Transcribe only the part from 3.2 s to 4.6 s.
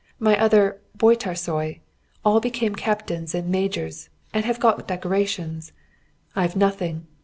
and majors, and have